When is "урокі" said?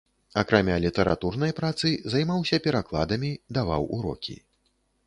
4.01-4.43